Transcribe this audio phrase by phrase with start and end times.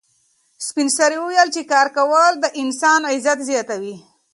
[0.65, 3.95] سپین سرې وویل چې کار کول د انسان عزت زیاتوي.